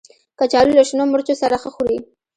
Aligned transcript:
کچالو 0.39 0.71
له 0.77 0.83
شنو 0.89 1.03
مرچو 1.13 1.33
سره 1.41 1.55
ښه 1.61 1.69
خوري 1.75 1.97